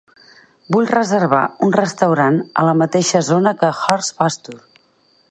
[0.75, 4.61] Vull reservar un restaurant a la mateixa zona que Horse Pasture.